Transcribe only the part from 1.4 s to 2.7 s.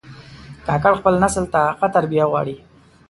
ته ښه تربیه غواړي.